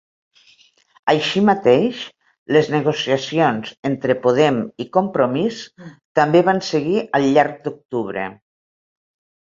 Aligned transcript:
Així 1.11 1.43
mateix, 1.49 1.99
les 2.57 2.71
negociacions 2.77 3.75
entre 3.91 4.17
Podem 4.25 4.59
i 4.87 4.91
Compromís 5.01 5.63
també 6.23 6.45
van 6.53 6.67
seguir 6.75 7.01
al 7.21 7.33
llarg 7.39 7.65
d'octubre. 7.69 8.31